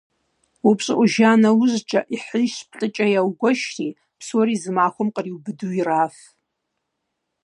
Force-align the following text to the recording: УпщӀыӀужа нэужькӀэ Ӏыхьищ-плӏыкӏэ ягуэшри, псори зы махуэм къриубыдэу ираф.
УпщӀыӀужа 0.67 1.31
нэужькӀэ 1.41 2.01
Ӏыхьищ-плӏыкӏэ 2.09 3.05
ягуэшри, 3.19 3.87
псори 4.17 4.55
зы 4.61 4.71
махуэм 4.75 5.09
къриубыдэу 5.15 5.73
ираф. 5.79 6.15